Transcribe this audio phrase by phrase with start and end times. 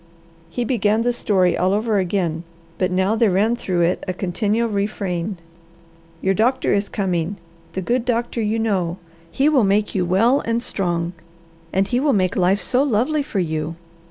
[0.49, 2.43] He began the story all over again,
[2.79, 5.37] but now there ran through it a continual refrain.
[6.23, 7.37] "Your doctor is coming,
[7.73, 8.97] the good doctor you know.
[9.29, 11.13] He will make you well and strong,
[11.71, 13.75] and he will make life so lovely for you."